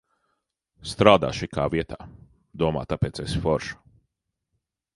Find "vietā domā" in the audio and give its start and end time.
1.75-2.83